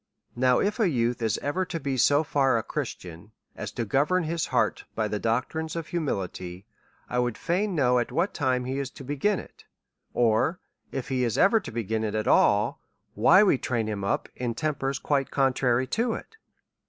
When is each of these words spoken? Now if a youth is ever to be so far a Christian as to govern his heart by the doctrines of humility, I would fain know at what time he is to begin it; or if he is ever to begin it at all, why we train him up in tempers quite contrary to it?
Now 0.35 0.57
if 0.59 0.79
a 0.79 0.89
youth 0.89 1.21
is 1.21 1.37
ever 1.43 1.63
to 1.65 1.79
be 1.79 1.95
so 1.95 2.23
far 2.23 2.57
a 2.57 2.63
Christian 2.63 3.33
as 3.55 3.71
to 3.73 3.85
govern 3.85 4.23
his 4.23 4.47
heart 4.47 4.85
by 4.95 5.07
the 5.07 5.19
doctrines 5.19 5.75
of 5.75 5.85
humility, 5.89 6.65
I 7.07 7.19
would 7.19 7.37
fain 7.37 7.75
know 7.75 7.99
at 7.99 8.11
what 8.11 8.33
time 8.33 8.65
he 8.65 8.79
is 8.79 8.89
to 8.89 9.03
begin 9.03 9.37
it; 9.37 9.65
or 10.11 10.59
if 10.91 11.09
he 11.09 11.23
is 11.23 11.37
ever 11.37 11.59
to 11.59 11.71
begin 11.71 12.03
it 12.03 12.15
at 12.15 12.25
all, 12.27 12.81
why 13.13 13.43
we 13.43 13.59
train 13.59 13.85
him 13.85 14.03
up 14.03 14.27
in 14.35 14.55
tempers 14.55 14.97
quite 14.97 15.29
contrary 15.29 15.85
to 15.85 16.13
it? 16.15 16.35